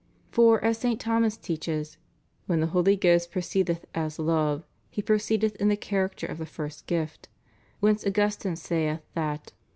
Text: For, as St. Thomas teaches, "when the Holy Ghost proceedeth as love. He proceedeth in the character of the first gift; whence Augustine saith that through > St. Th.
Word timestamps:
For, 0.31 0.59
as 0.65 0.79
St. 0.79 0.99
Thomas 0.99 1.37
teaches, 1.37 1.99
"when 2.47 2.59
the 2.59 2.65
Holy 2.73 2.95
Ghost 2.95 3.29
proceedeth 3.29 3.85
as 3.93 4.17
love. 4.17 4.63
He 4.89 4.99
proceedeth 5.03 5.55
in 5.57 5.67
the 5.67 5.77
character 5.77 6.25
of 6.25 6.39
the 6.39 6.45
first 6.47 6.87
gift; 6.87 7.29
whence 7.81 8.03
Augustine 8.03 8.55
saith 8.55 9.01
that 9.13 9.27
through 9.45 9.45
> 9.45 9.45
St. 9.45 9.53
Th. 9.53 9.57